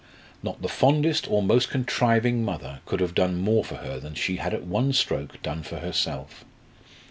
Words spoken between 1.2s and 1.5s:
or